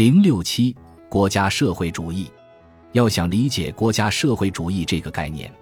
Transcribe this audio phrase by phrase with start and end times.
[0.00, 0.74] 零六七
[1.10, 2.26] 国家社会主义，
[2.92, 5.52] 要想理解国家社会主义这个概念，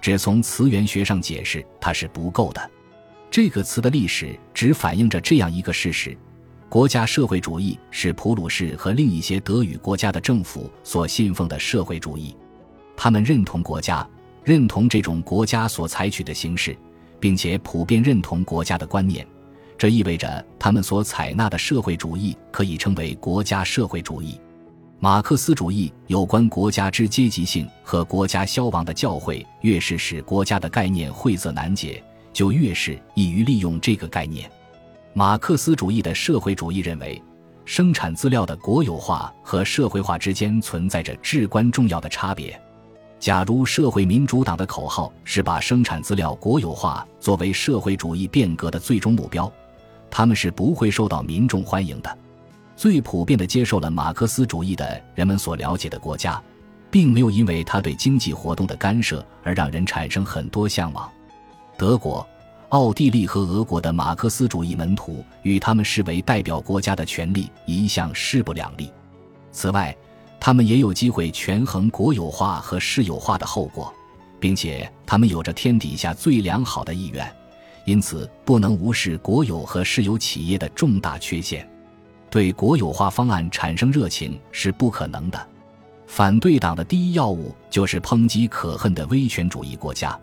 [0.00, 2.70] 只从词源学上解释它是不够的。
[3.30, 6.18] 这个词的历史只反映着这样一个事实：
[6.68, 12.36] 国家社会主义是普鲁士和另一些德语国家的政府所信奉的社会主义。
[12.96, 14.04] 他们认同国家，
[14.42, 16.76] 认同这种国家所采取的形式，
[17.20, 19.24] 并且普遍认同国家的观念。
[19.76, 24.40] 这意味着他们所采纳的社会主义可以称为国家社会主义。
[25.00, 34.50] 马克思主义有关国家之阶级性和国家消亡的教诲，越是使国家的概念晦涩难解，就越是易于利用这个概念。
[35.12, 37.20] 马克思主义的社会主义认为，
[37.66, 42.58] 生产资料的国有化和社会化之间存在着至关重要的差别。
[43.20, 49.50] 假如社会民主党的口号是把生产资料国有化作为社会主义变革的最终目标，
[50.16, 52.18] 他们是不会受到民众欢迎的。
[52.76, 56.40] 最普遍的接受了马克思主义的人们所了解的国家，
[56.88, 61.10] 并没有因为他对经济活动的干涉而让人产生很多向往。
[61.76, 62.24] 德国、
[62.68, 68.92] 奥地利和俄国的马克思主义门徒与他们视为代表国家的权利一向势不两立。
[69.50, 69.96] 此外，
[70.38, 73.92] 他们也有机会权衡国有化和私有化的后果，
[74.38, 77.28] 并且他们有着天底下最良好的意愿，
[77.84, 81.68] 因此不能无视国有和私有企业的重大缺陷。
[82.30, 85.48] 对国有化方案产生热情是不可能的。
[86.06, 90.18] 反对党的第一要务就是抨击可恨的威权主义国家，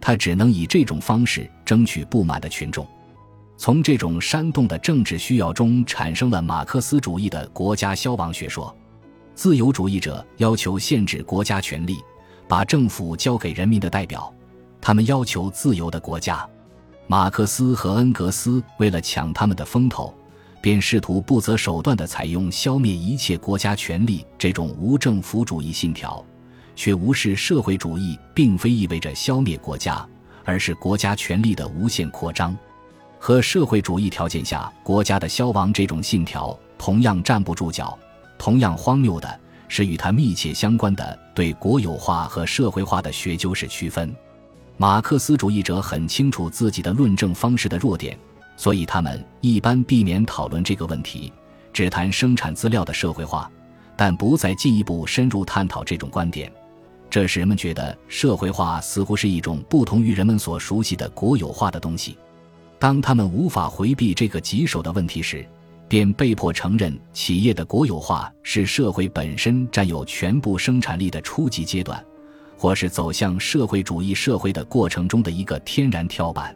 [0.00, 2.86] 他只能以这种方式争取不满的群众。
[3.56, 8.74] 从这种煽动的政治需要中产生了马克思主义的国家消亡学说。
[9.34, 11.98] 自由主义者要求限制国家权力，
[12.48, 14.32] 把政府交给人民的代表。
[14.80, 16.48] 他们要求自由的国家。
[17.10, 20.14] 马克思和恩格斯为了抢他们的风头，
[20.60, 26.22] 便试图不择手段地采用消灭一切国家权力这种无政府主义信条，
[26.76, 30.06] 却无视社会主义并非意味着消灭国家，
[30.44, 32.54] 而是国家权力的无限扩张。
[33.18, 37.98] 和社会主义条件下国家的消亡这种信条同样站不住脚。
[38.36, 44.14] 同样荒谬的是，与它密切相关的对国有化和社会化的学究式区分。
[44.80, 48.16] 马克思主义者很清楚自己的论证方式的弱点，
[48.56, 51.32] 所以他们一般避免讨论这个问题，
[51.72, 53.50] 只谈生产资料的社会化，
[53.96, 56.48] 但不再进一步深入探讨这种观点。
[57.10, 62.16] 这使人们觉得社会化似乎是一种不同于人们所熟悉的国有化的东西。
[62.78, 65.44] 当他们无法回避这个棘手的问题时，
[65.88, 72.00] 便被迫承认，企业的国有化是社会本身占有全部生产力的初级阶段，
[72.58, 76.54] 或是走向社会主义社会的过程中的一个天然跳板。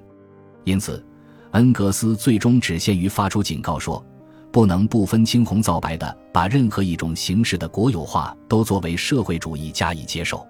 [0.64, 1.04] 因此，
[1.52, 4.04] 恩格斯最终只限于发出警告说，
[4.50, 10.46] 不能不分青红皂白的把任何一种形式的国有化都作为社会主义加以接受。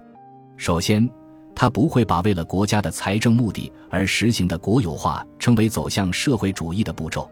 [0.57, 1.09] 首先，
[1.55, 7.29] 他不会把为了国家的财政目的而实行的国有化称为走向社会主义的步骤。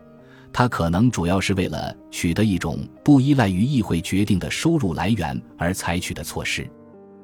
[0.54, 6.70] 他可能主要是为了取得一种不依赖于议会决定的收入来源而采取的措施。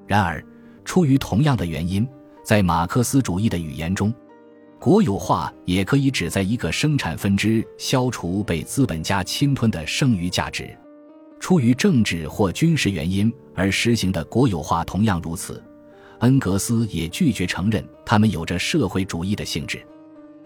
[0.06, 0.44] 然而，
[0.88, 2.08] 出于同样的原因，
[2.46, 4.12] 在马克思主义的语言中，
[4.80, 10.74] 国有化也可以指在一个生产分支消除被资本家侵吞的剩余价值。
[11.42, 15.62] 出于政治或军事原因而实行的国有化同样如此。
[16.20, 19.86] 恩格斯也拒绝承认他们有着社会主义的性质。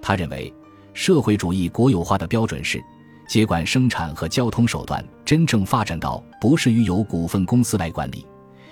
[0.01, 0.51] 他认为。
[0.93, 2.83] 社会主义国有化的标准是，
[3.25, 8.25] 接管生产和交通手段真正发展到不适于由股份公司来管理，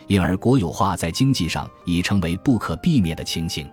[0.09, 3.69] 因而国有化在经济上已成为不可避免的情形。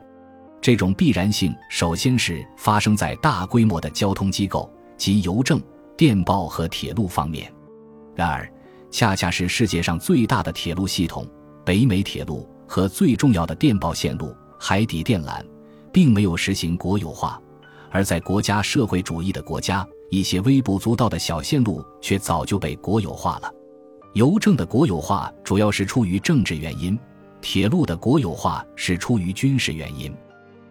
[0.61, 5.59] 这种必然性首先是发生在大规模的交通机构及邮政、
[5.97, 7.51] 电报和铁路方面。
[8.15, 8.47] 然而，
[8.91, 11.27] 恰恰是世界上最大的铁路系统——
[11.65, 15.43] 北美铁路和最重要的电报线路——海底电缆，
[15.91, 17.41] 并没有实行国有化。
[17.91, 23.51] 而在国家社会主义的国家，一些微不足道的小线路却早就被国有化了。
[24.17, 26.99] 邮政的国有化主要是出于政治原因，
[27.43, 30.11] 铁路的国有化是出于军事原因。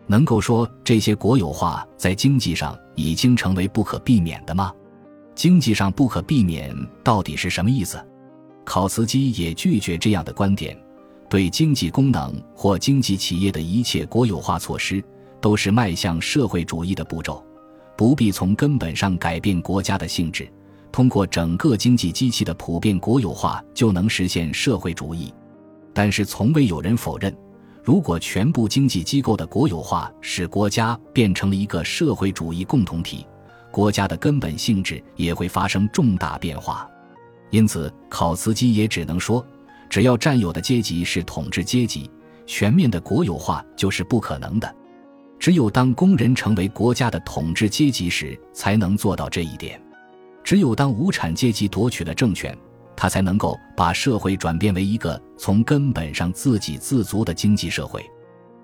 [0.08, 4.74] 能够说这些国有化在经济上已经成为不可避免的吗？
[5.36, 8.04] 经济上不可避免到底是什么意思？
[8.64, 10.76] 考茨基也拒绝这样的观点。
[11.30, 15.04] 对经济功能或经济企业的一切国有化措施。
[15.40, 17.46] 都是迈向社会主义的步骤，
[17.96, 20.52] 不必从根本上改变国家的性质。
[20.96, 25.34] 通过整个经济机器的普遍国有化，就能实现社会主义。
[25.94, 27.36] 但是，从未有人否认，
[27.84, 33.28] 如果全部经济机构的国有化使国家变成了一个社会主义共同体，
[33.72, 36.90] 国家的根本性质也会发生重大变化。
[37.50, 39.46] 因此，考茨基也只能说，
[39.90, 42.10] 只要占有的阶级是统治阶级，
[42.46, 44.76] 全面的国有化就是不可能的。
[45.38, 49.78] 只有当工人成为国家的统治阶级时，才能做到这一点。
[50.46, 52.56] 只有当无产阶级夺取了政权，
[52.96, 58.06] 他才能够把社会转变为一个从根本上自给自足的经济社会。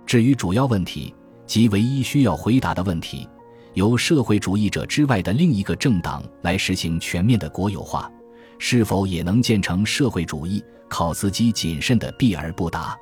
[0.06, 1.14] 至于主要问题，
[1.48, 3.28] 即唯一需要回答的问题，
[3.74, 8.12] 由社会主义者之外的另一个政党来实行全面的国有化，
[8.60, 10.64] 是否也能建成社会主义？
[10.88, 12.96] 考茨基谨慎地避而不答。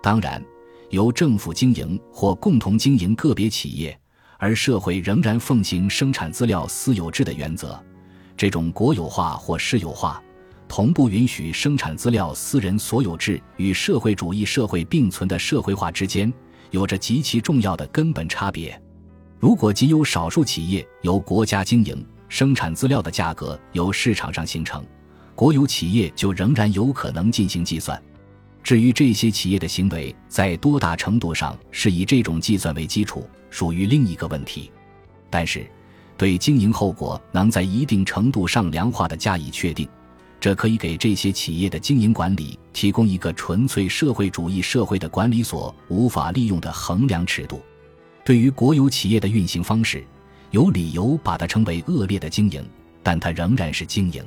[0.00, 0.40] 当然。
[0.90, 3.98] 由政府经营或共同经营个别企业，
[4.36, 7.82] 而社会仍然奉行生产资料私有制的原则，
[8.42, 10.20] 这种国有化或私有化，
[10.66, 16.34] 同步允许生产资料私人所有制与社会主义社会并存的社会化之间，
[16.72, 18.76] 有着极其重要的根本差别。
[19.38, 24.84] 如果仅有少数企业由国家经营，生产资料的价格由市场上形成，
[25.36, 28.02] 国有企业就仍然有可能进行计算。
[28.60, 34.72] 至于这些企业的行为在多大程度上是以这种计算为基础，属于另一个问题。
[35.30, 35.64] 但是，
[36.22, 39.88] 对经营后果能在一定程度上量化的加以确定，
[40.38, 47.60] 这可以给这些企业的经营管理提供一个纯粹社会主义社会的管理所无法利用的衡量尺度。
[48.24, 50.04] 对于国有企业的运行方式，
[50.52, 52.64] 有理由把它称为恶劣的经营，
[53.02, 54.24] 但它仍然是经营。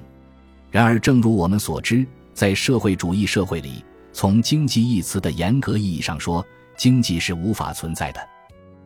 [0.70, 6.46] 然而，正如我们所知，在社会主义社会里，从经济一词的严格意义上说，
[6.76, 8.20] 经济是无法存在的。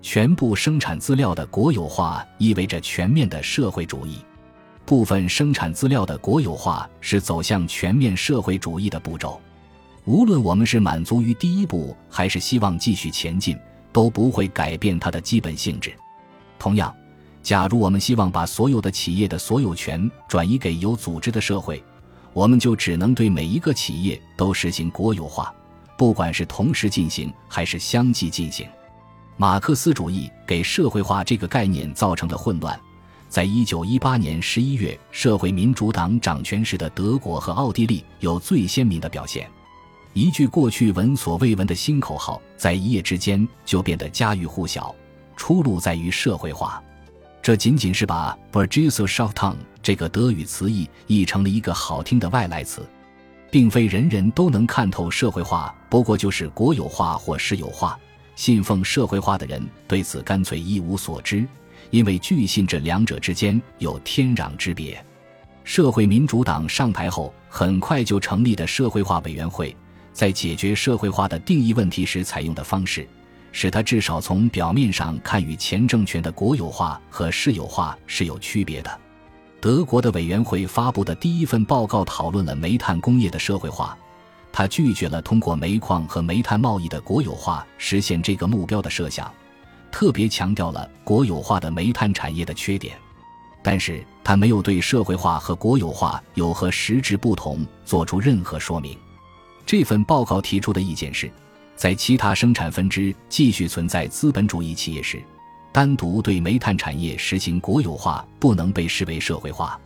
[0.02, 4.20] 全部生产资料的国有化意味着全面的社会主义。
[4.86, 9.40] 部分生产资料的国有化是走向全面社会主义的步骤。
[10.06, 13.56] 无论我们是满足于第一步，还是希望继续前进，
[13.92, 15.94] 都不会改变它的基本性质。
[16.58, 16.96] 同样，
[17.44, 21.84] 假如我们希望把所有的企业的所有权转移给有组织的社会，
[22.34, 25.54] 我们就只能对每一个企业都实行国有化，
[25.96, 28.68] 不管是同时进行还是相继进行。
[29.42, 32.78] 马克思主义给社会化这个概念造成的混乱，
[33.30, 39.50] 在一九一八年十一月社会民主党掌权时的德国和奥地利有最鲜明的表现。
[40.12, 44.94] 一句过去闻所未闻的新口号，在一夜之间就变得家喻户晓。
[45.38, 46.84] 出路在于社会化。
[47.42, 52.86] 这仅仅是把 b u r g e s s c h a f t n 这个德语词义译成了一个好听的外来词，
[53.50, 57.98] 并非人人都能看透社会化，不过就是国有化或私有化。
[58.40, 61.46] 信奉社会化的人对此干脆一无所知，
[61.90, 65.06] 因为据信这两者之间有天壤之别。
[65.66, 69.76] 社会民主党上台后，很快就成立的社会化委员会，
[70.14, 73.06] 在解决社会化的定义问题时采用的方式。
[73.52, 79.00] 使它至少从表面上看与前政权的国有化和私有化是有区别的。
[79.60, 83.98] 德国的委员会发布的第一份报告讨论了煤炭工业的社会化，
[84.52, 89.32] 他拒绝了通过煤矿和煤炭贸易的国有化实现这个目标的设想，
[89.92, 92.98] 特别强调了国有化的煤炭产业的缺点。
[93.62, 98.98] 但是他没有对社会化和国有化有何实质不同做出任何说明。
[99.66, 101.30] 这份报告提出的意见是。
[101.76, 105.24] 在其他生产分支继续存在资本主义企业时，
[105.72, 109.80] 单独对煤炭产业实行国有化不能被视为社会化。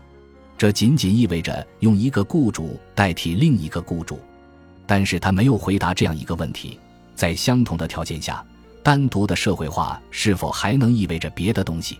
[0.58, 4.20] 这仅仅意味着用一个雇主代替另一个雇主。
[4.86, 6.80] 但是他没有回答这样一个问题：
[7.16, 8.46] 在相同的条件下，
[8.82, 12.00] 单独的社会化是否还能意味着别的东西？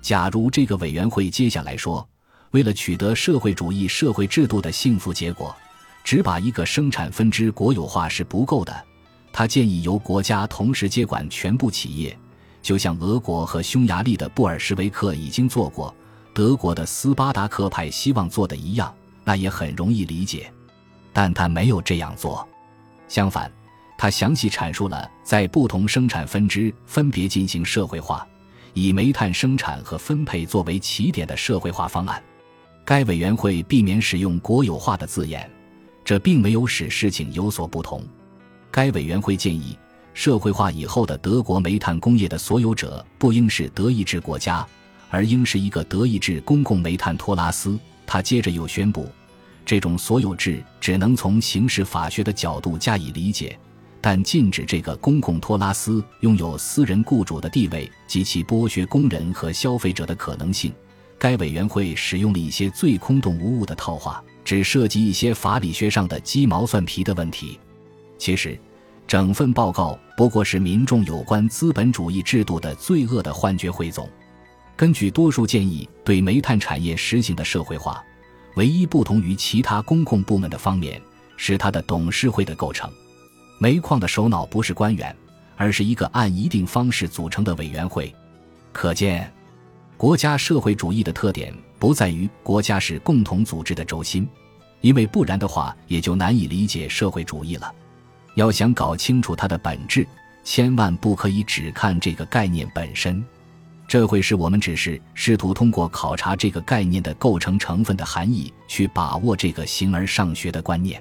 [0.00, 2.06] 假如这个委员会接下来说，
[2.50, 5.54] 为了取得社会主义社会制度的幸福结果，
[6.02, 8.84] 只把一个生产分支国有化是不够的。
[9.32, 12.16] 他建议由国家同时接管全部企业，
[12.62, 15.92] 就像俄国和匈牙利的布尔什维克已经做过，
[16.32, 20.52] 德国的斯巴达克派希望做的一样，那也很容易理解。
[21.14, 22.46] 但他没有这样做，
[23.08, 23.50] 相反，
[23.96, 28.26] 他详细阐述了在不同生产分支分别进行社会化，
[28.74, 32.20] 以煤炭生产和分配作为起点的社会化方案。
[32.84, 35.48] 该委员会避免使用“国有化”的字眼，
[36.04, 38.04] 这并没有使事情有所不同。
[38.70, 39.78] 该委员会建议，
[40.12, 44.66] 社会化以后的德国煤炭工业的所有者不应是德意志国家，
[45.10, 47.78] 而应是一个德意志公共煤炭托拉斯。
[48.04, 49.08] 他接着又宣布，
[49.64, 53.58] 这种所有制只能从刑事法学的角度加以理解，
[54.00, 60.72] 但禁止这个公共托拉斯拥有私人雇主的地位及其剥削工人和消费者的可能性。
[61.18, 67.58] 该委员会使用了一些最空洞无物的套话，只涉及一些法理学上的鸡毛蒜皮的问题。
[68.18, 68.58] 其实，
[69.06, 74.06] 整份报告不过是民众有关资本主义制度的罪恶的幻觉汇总。
[74.76, 78.04] 根据多数建议对煤炭产业实行的社会化，
[78.54, 81.00] 唯一不同于其他公共部门的方面
[81.36, 82.90] 是它的董事会的构成。
[83.58, 85.14] 煤矿的首脑不是官员，
[85.56, 88.14] 而是一个按一定方式组成的委员会。
[88.72, 89.32] 可见，
[89.96, 94.28] 国家社会主义的特点不在于国家是共同组织的轴心，
[94.80, 97.72] 因为不然的话，也就难以理解社会主义了。
[98.34, 100.06] 要想搞清楚它的本质，
[100.42, 103.24] 千万不可以只看这个概念本身，
[103.86, 111.00] 这会使我们只是试图通过考察这个概念的构成成分的含义，去把握这个形而上学的观念。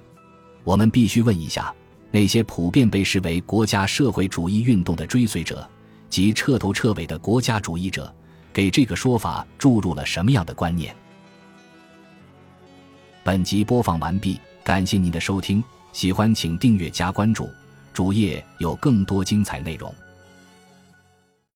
[0.64, 1.74] 我们必须问一下，
[2.12, 5.68] 那些普遍被视为国家社会主义运动的追随者
[6.10, 8.14] 及彻头彻尾的国家主义者，
[8.52, 10.96] 给这个说法注入了什么样的观念？
[13.24, 15.64] 本集播放完毕，感谢您的收听。
[15.94, 17.50] 喜欢请订阅加关注，
[17.94, 19.94] 主页有更多精彩内容。